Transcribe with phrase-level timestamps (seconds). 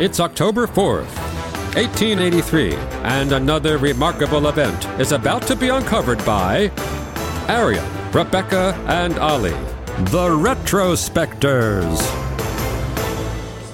[0.00, 1.06] It's October 4th,
[1.76, 6.72] 1883, and another remarkable event is about to be uncovered by
[7.46, 9.52] Arion, Rebecca, and Olly,
[10.10, 12.23] the Retrospectors.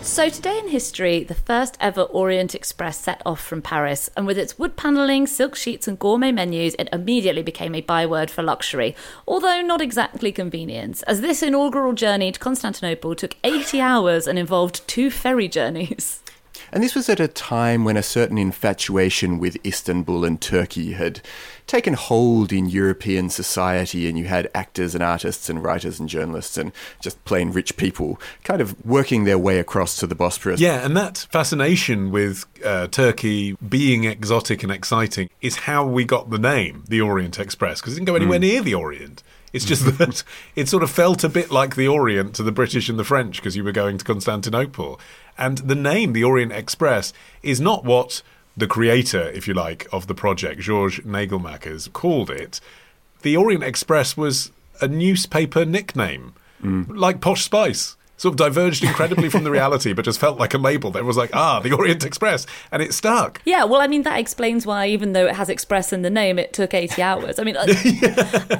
[0.02, 4.38] So, today in history, the first ever Orient Express set off from Paris, and with
[4.38, 8.96] its wood panelling, silk sheets, and gourmet menus, it immediately became a byword for luxury,
[9.28, 14.86] although not exactly convenience, as this inaugural journey to Constantinople took 80 hours and involved
[14.88, 16.22] two ferry journeys.
[16.72, 21.20] And this was at a time when a certain infatuation with Istanbul and Turkey had
[21.66, 26.56] taken hold in European society, and you had actors and artists and writers and journalists
[26.56, 30.58] and just plain rich people kind of working their way across to the Bosporus.
[30.58, 36.30] Yeah, and that fascination with uh, Turkey being exotic and exciting is how we got
[36.30, 39.22] the name, the Orient Express, because it didn't go anywhere near the Orient.
[39.52, 40.22] It's just that
[40.54, 43.36] it sort of felt a bit like the Orient to the British and the French
[43.36, 45.00] because you were going to Constantinople.
[45.36, 48.22] And the name, the Orient Express, is not what
[48.56, 52.60] the creator, if you like, of the project, Georges Nagelmackers, called it.
[53.22, 56.86] The Orient Express was a newspaper nickname, mm.
[56.88, 57.96] like Posh Spice.
[58.20, 61.16] Sort of diverged incredibly from the reality, but just felt like a label that was
[61.16, 63.40] like, ah, the Orient Express, and it stuck.
[63.46, 66.38] Yeah, well, I mean, that explains why, even though it has Express in the name,
[66.38, 67.38] it took 80 hours.
[67.38, 67.64] I mean, uh,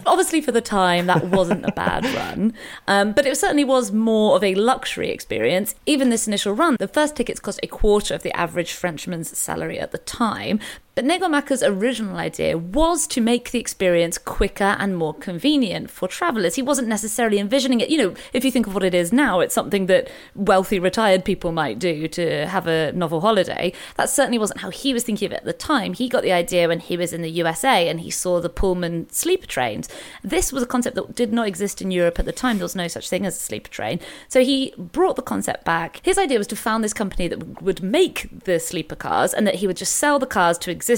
[0.06, 2.54] obviously for the time, that wasn't a bad run,
[2.88, 5.74] um, but it certainly was more of a luxury experience.
[5.84, 9.78] Even this initial run, the first tickets cost a quarter of the average Frenchman's salary
[9.78, 10.58] at the time.
[11.00, 16.56] But Nagelmackers' original idea was to make the experience quicker and more convenient for travellers.
[16.56, 17.88] He wasn't necessarily envisioning it.
[17.88, 21.24] You know, if you think of what it is now, it's something that wealthy retired
[21.24, 23.72] people might do to have a novel holiday.
[23.96, 25.94] That certainly wasn't how he was thinking of it at the time.
[25.94, 29.08] He got the idea when he was in the USA and he saw the Pullman
[29.08, 29.88] sleeper trains.
[30.22, 32.58] This was a concept that did not exist in Europe at the time.
[32.58, 34.00] There was no such thing as a sleeper train.
[34.28, 36.02] So he brought the concept back.
[36.04, 39.54] His idea was to found this company that would make the sleeper cars and that
[39.54, 40.89] he would just sell the cars to existing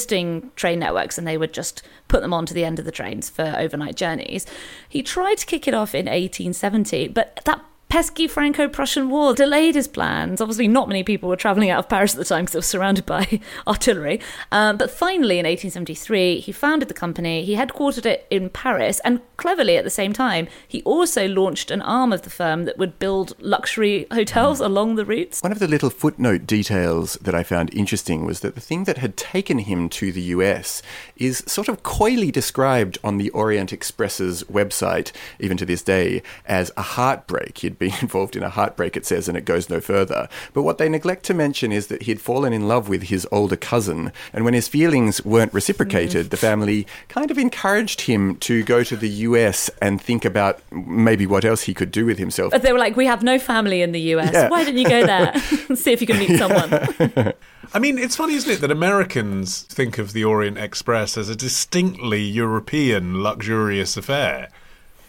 [0.56, 3.55] train networks and they would just put them onto the end of the trains for
[3.56, 4.46] overnight journeys.
[4.89, 9.75] He tried to kick it off in 1870, but that pesky Franco Prussian War delayed
[9.75, 10.41] his plans.
[10.41, 12.67] Obviously, not many people were travelling out of Paris at the time because it was
[12.67, 14.19] surrounded by artillery.
[14.51, 17.45] Um, but finally, in 1873, he founded the company.
[17.45, 21.83] He headquartered it in Paris, and cleverly at the same time, he also launched an
[21.83, 25.42] arm of the firm that would build luxury hotels along the routes.
[25.42, 28.97] One of the little footnote details that I found interesting was that the thing that
[28.98, 30.80] had taken him to the US
[31.19, 36.70] is sort of coyly described on the Orient Express's website, even to this day, as
[36.79, 37.59] a heartbreak.
[37.59, 40.28] He'd been involved in a heartbreak, it says, and it goes no further.
[40.52, 43.56] But what they neglect to mention is that he'd fallen in love with his older
[43.56, 46.46] cousin, and when his feelings weren't reciprocated, the mm-hmm.
[46.46, 51.44] family kind of encouraged him to go to the US and think about maybe what
[51.44, 52.52] else he could do with himself.
[52.52, 54.32] But they were like, "We have no family in the US.
[54.32, 54.48] Yeah.
[54.48, 55.32] Why don't you go there
[55.68, 57.34] and see if you can meet someone?"
[57.74, 61.36] I mean, it's funny, isn't it, that Americans think of the Orient Express as a
[61.36, 64.50] distinctly European, luxurious affair,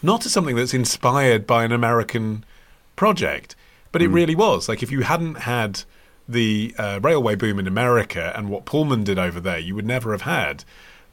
[0.02, 2.44] not as something that's inspired by an American
[2.96, 3.56] project.
[3.92, 4.68] But it really was.
[4.68, 5.82] Like, if you hadn't had
[6.28, 10.12] the uh, railway boom in America and what Pullman did over there, you would never
[10.12, 10.64] have had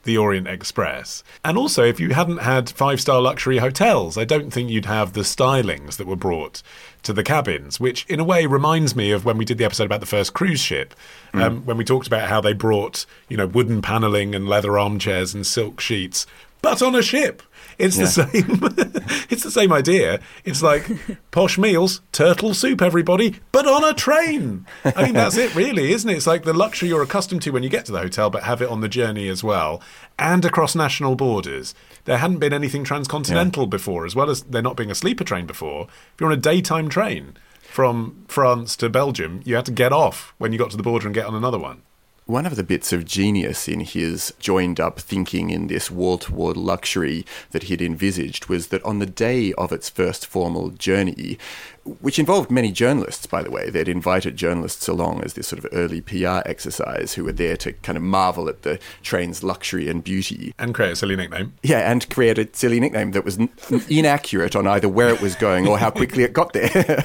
[0.04, 1.24] the Orient Express.
[1.46, 5.14] And also, if you hadn't had five star luxury hotels, I don't think you'd have
[5.14, 6.64] the stylings that were brought
[7.04, 9.86] to the cabins, which in a way reminds me of when we did the episode
[9.86, 10.94] about the first cruise ship,
[11.34, 15.34] um, when we talked about how they brought, you know, wooden paneling and leather armchairs
[15.34, 16.26] and silk sheets,
[16.62, 17.42] but on a ship.
[17.82, 18.28] It's the same.
[19.30, 20.20] it's the same idea.
[20.46, 20.88] It's like
[21.32, 24.66] posh meals, turtle soup, everybody, but on a train.
[24.86, 26.16] I mean, that's it, really, isn't it?
[26.16, 28.62] It's like the luxury you're accustomed to when you get to the hotel, but have
[28.62, 29.82] it on the journey as well,
[30.20, 31.74] and across national borders.
[32.06, 35.46] There hadn't been anything transcontinental before, as well as there not being a sleeper train
[35.46, 35.88] before.
[36.14, 40.34] If you're on a daytime train from France to Belgium, you had to get off
[40.38, 41.82] when you got to the border and get on another one.
[42.26, 46.34] One of the bits of genius in his joined up thinking in this wall to
[46.34, 51.40] wall luxury that he'd envisaged was that on the day of its first formal journey,
[51.84, 55.72] which involved many journalists, by the way, they'd invited journalists along as this sort of
[55.74, 60.04] early PR exercise who were there to kind of marvel at the train's luxury and
[60.04, 60.54] beauty.
[60.60, 61.54] And create a silly nickname.
[61.64, 63.50] Yeah, and create a silly nickname that was n-
[63.90, 66.70] inaccurate on either where it was going or how quickly it got there.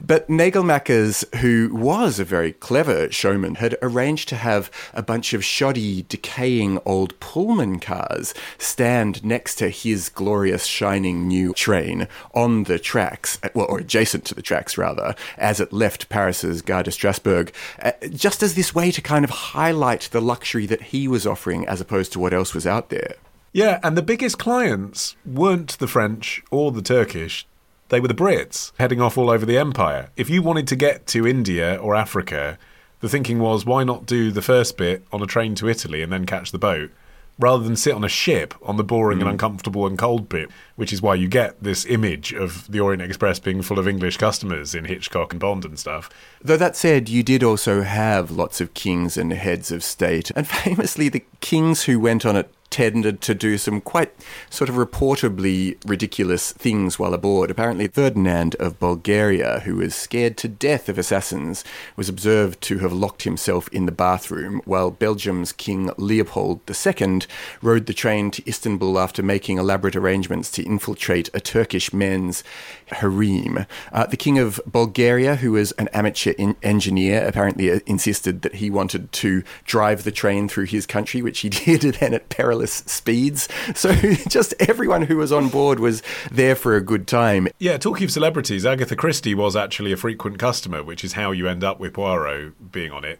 [0.00, 5.44] but Nagelmackers, who was a very clever showman, had arranged to have a bunch of
[5.44, 12.78] shoddy, decaying old Pullman cars stand next to his glorious, shining new train on the
[12.78, 17.52] tracks, well, or adjacent to the tracks rather, as it left Paris's Gare de Strasbourg,
[17.82, 21.66] uh, just as this way to kind of highlight the luxury that he was offering
[21.66, 23.14] as opposed to what else was out there.
[23.52, 27.46] Yeah, and the biggest clients weren't the French or the Turkish.
[27.88, 30.10] They were the Brits heading off all over the empire.
[30.16, 32.58] If you wanted to get to India or Africa,
[33.00, 36.12] the thinking was why not do the first bit on a train to Italy and
[36.12, 36.90] then catch the boat?
[37.38, 39.22] Rather than sit on a ship on the boring mm.
[39.22, 43.02] and uncomfortable and cold bit, which is why you get this image of the Orient
[43.02, 46.10] Express being full of English customers in Hitchcock and Bond and stuff.
[46.40, 50.46] Though that said, you did also have lots of kings and heads of state, and
[50.48, 54.12] famously the kings who went on it tended to do some quite
[54.50, 57.50] sort of reportably ridiculous things while aboard.
[57.50, 61.62] Apparently, Ferdinand of Bulgaria, who was scared to death of assassins,
[61.94, 67.20] was observed to have locked himself in the bathroom, while Belgium's King Leopold II
[67.60, 72.42] rode the train to Istanbul after making elaborate arrangements to infiltrate a Turkish men's
[72.86, 73.66] harem.
[73.92, 78.56] Uh, the King of Bulgaria, who was an amateur in- engineer, apparently uh, insisted that
[78.56, 82.30] he wanted to drive the train through his country, which he did then at
[82.62, 83.48] perilous speeds.
[83.74, 83.94] So
[84.28, 87.48] just everyone who was on board was there for a good time.
[87.58, 91.48] Yeah, talking of celebrities, Agatha Christie was actually a frequent customer, which is how you
[91.48, 93.18] end up with Poirot being on it,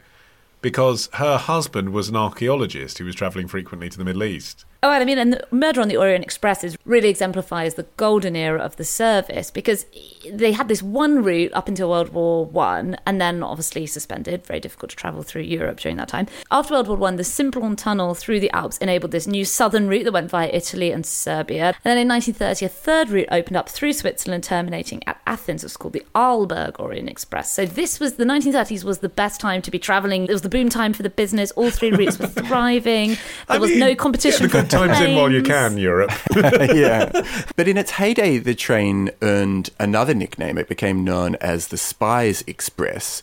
[0.60, 4.64] because her husband was an archaeologist who was travelling frequently to the Middle East.
[4.84, 8.34] Oh, I mean, and the Murder on the Orient Express is really exemplifies the golden
[8.34, 9.86] era of the service because
[10.28, 14.44] they had this one route up until World War One, and then obviously suspended.
[14.44, 16.26] Very difficult to travel through Europe during that time.
[16.50, 20.02] After World War One, the Simplon Tunnel through the Alps enabled this new southern route
[20.02, 21.66] that went via Italy and Serbia.
[21.66, 25.62] And then in 1930, a third route opened up through Switzerland, terminating at Athens.
[25.62, 27.52] It's called the Arlberg Orient Express.
[27.52, 30.24] So this was the 1930s was the best time to be traveling.
[30.24, 31.52] It was the boom time for the business.
[31.52, 33.10] All three routes were thriving.
[33.10, 33.18] There
[33.48, 34.50] I was mean, no competition.
[34.52, 36.12] Yeah, times in while you can, Europe.
[36.34, 37.10] yeah.
[37.56, 40.58] But in its heyday, the train earned another nickname.
[40.58, 43.22] It became known as the Spies Express.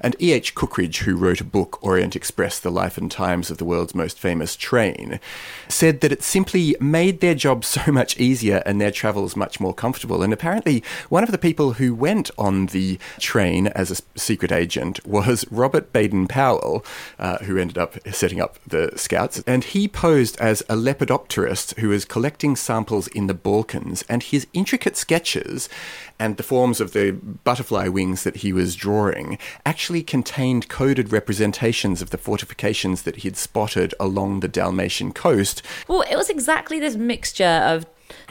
[0.00, 0.54] And E.H.
[0.54, 4.18] Cookridge, who wrote a book, Orient Express The Life and Times of the World's Most
[4.18, 5.20] Famous Train,
[5.68, 9.74] said that it simply made their job so much easier and their travels much more
[9.74, 10.22] comfortable.
[10.22, 15.04] And apparently, one of the people who went on the train as a secret agent
[15.06, 16.84] was Robert Baden Powell,
[17.18, 19.42] uh, who ended up setting up the Scouts.
[19.46, 24.46] And he posed as a lepidopterist who was collecting samples in the Balkans, and his
[24.52, 25.68] intricate sketches
[26.18, 32.02] and the forms of the butterfly wings that he was drawing actually contained coded representations
[32.02, 35.62] of the fortifications that he'd spotted along the Dalmatian coast.
[35.88, 37.86] Well, it was exactly this mixture of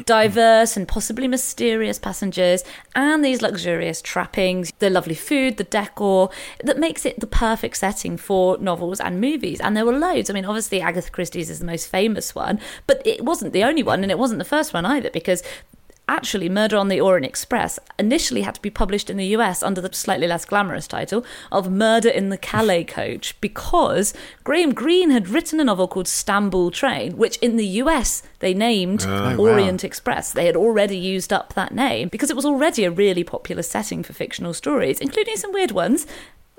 [0.06, 2.64] diverse and possibly mysterious passengers
[2.96, 6.30] and these luxurious trappings, the lovely food, the decor
[6.64, 9.60] that makes it the perfect setting for novels and movies.
[9.60, 10.30] And there were loads.
[10.30, 13.84] I mean, obviously, Agatha Christie's is the most famous one, but it wasn't the only
[13.84, 15.44] one and it wasn't the first one either because
[16.08, 19.82] actually, Murder on the Orient Express initially had to be published in the US under
[19.82, 24.14] the slightly less glamorous title of Murder in the Calais Coach because
[24.44, 29.06] Graham Greene had written a novel called Stamboul Train, which in the US they named
[29.08, 29.88] oh, Orient wow.
[29.88, 30.32] Express.
[30.32, 34.04] They had already used up that name because it was already a really popular setting
[34.04, 36.06] for fictional stories, including some weird ones.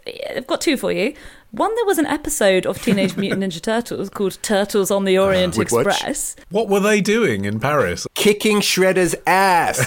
[0.06, 1.14] I've got two for you.
[1.50, 5.58] One, there was an episode of Teenage Mutant Ninja Turtles called Turtles on the Orient
[5.58, 6.37] uh, Express.
[6.50, 8.06] What were they doing in Paris?
[8.14, 9.79] Kicking Shredder's ass.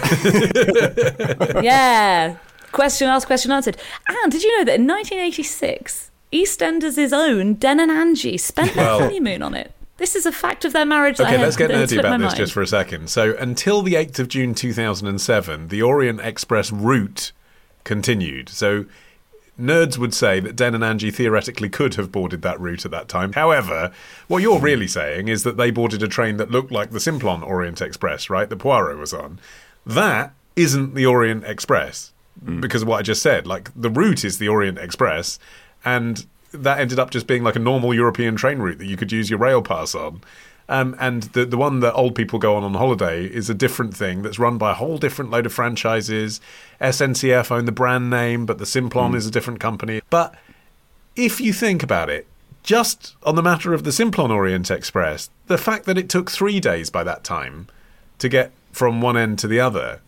[1.64, 2.38] yeah.
[2.72, 3.78] Question asked, question answered.
[4.08, 9.00] And did you know that in 1986, EastEnders' own Den and Angie spent their well,
[9.00, 9.74] honeymoon on it?
[9.98, 11.20] This is a fact of their marriage.
[11.20, 12.38] Okay, let's get nerdy about this mind.
[12.38, 13.10] just for a second.
[13.10, 17.34] So, until the 8th of June 2007, the Orient Express route
[17.84, 18.48] continued.
[18.48, 18.86] So,
[19.60, 23.08] Nerds would say that Den and Angie theoretically could have boarded that route at that
[23.08, 23.34] time.
[23.34, 23.92] However,
[24.28, 27.44] what you're really saying is that they boarded a train that looked like the Simplon
[27.44, 28.50] Orient Express, right?
[28.50, 29.40] The Poirot was on.
[29.86, 32.12] That isn't the Orient Express
[32.44, 32.62] mm.
[32.62, 33.46] because of what I just said.
[33.46, 35.40] Like, the route is the Orient Express,
[35.84, 39.12] and that ended up just being like a normal European train route that you could
[39.12, 40.22] use your rail pass on.
[40.70, 43.98] Um, and the the one that old people go on on holiday is a different
[43.98, 46.40] thing that's run by a whole different load of franchises.
[46.80, 49.16] SNCF own the brand name, but the Simplon mm.
[49.16, 50.02] is a different company.
[50.12, 50.36] But
[51.16, 52.28] if you think about it,
[52.62, 56.60] just on the matter of the Simplon Orient Express, the fact that it took three
[56.60, 57.68] days by that time
[58.20, 60.02] to get from one end to the other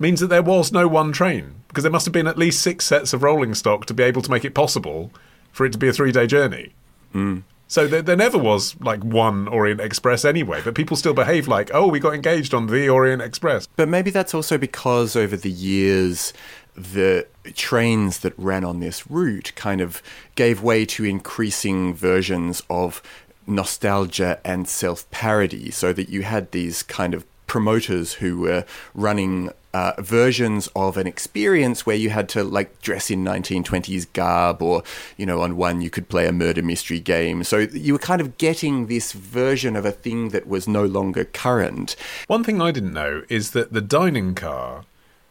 [0.00, 2.84] means that there was no one train because there must have been at least six
[2.84, 5.12] sets of rolling stock to be able to make it possible
[5.52, 6.72] for it to be a three day journey.
[7.14, 7.44] Mm.
[7.66, 11.70] So there, there, never was like one Orient Express anyway, but people still behave like,
[11.72, 13.66] oh, we got engaged on the Orient Express.
[13.76, 16.32] But maybe that's also because over the years,
[16.76, 20.02] the trains that ran on this route kind of
[20.34, 23.02] gave way to increasing versions of
[23.46, 29.50] nostalgia and self parody, so that you had these kind of promoters who were running
[29.72, 34.84] uh, versions of an experience where you had to like dress in 1920s garb or
[35.16, 38.20] you know on one you could play a murder mystery game so you were kind
[38.20, 41.96] of getting this version of a thing that was no longer current
[42.28, 44.84] one thing i didn't know is that the dining car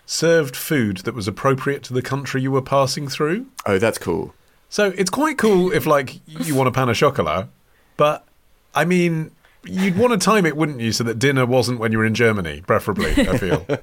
[0.06, 3.46] served food that was appropriate to the country you were passing through.
[3.66, 4.34] Oh, that's cool.
[4.70, 7.48] So it's quite cool if, like, you want a pain au chocolat,
[7.96, 8.26] but
[8.74, 9.32] I mean,
[9.66, 12.14] you'd want to time it, wouldn't you, so that dinner wasn't when you were in
[12.14, 13.66] Germany, preferably, I feel.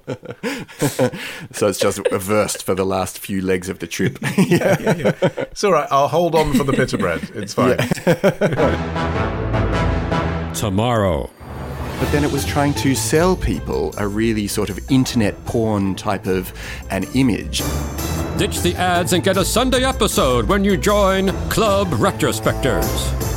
[1.52, 4.18] So it's just reversed for the last few legs of the trip.
[4.38, 5.12] yeah, yeah, yeah.
[5.22, 5.88] It's all right.
[5.90, 7.20] I'll hold on for the pita bread.
[7.34, 7.76] It's fine.
[10.54, 11.28] Tomorrow.
[11.98, 16.26] But then it was trying to sell people a really sort of internet porn type
[16.26, 16.52] of
[16.90, 17.58] an image.
[18.38, 23.29] Ditch the ads and get a Sunday episode when you join Club Retrospectors.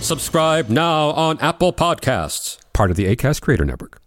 [0.00, 4.00] Subscribe now on Apple Podcasts, part of the ACAST Creator Network.